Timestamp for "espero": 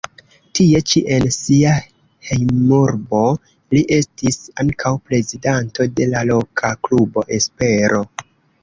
7.41-8.05